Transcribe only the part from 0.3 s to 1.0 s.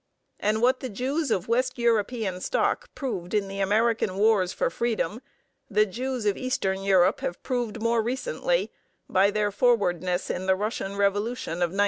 (2) And what the